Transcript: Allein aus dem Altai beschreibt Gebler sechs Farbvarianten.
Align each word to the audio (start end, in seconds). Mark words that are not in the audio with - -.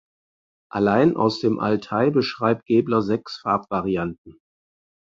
Allein 0.71 1.15
aus 1.15 1.41
dem 1.41 1.59
Altai 1.59 2.09
beschreibt 2.09 2.65
Gebler 2.65 3.03
sechs 3.03 3.37
Farbvarianten. 3.37 4.39